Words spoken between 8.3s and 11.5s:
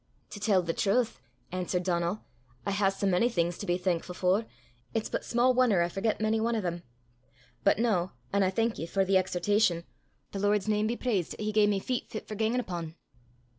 an' I thank ye for the exhortation, the Lord's name be praist 'at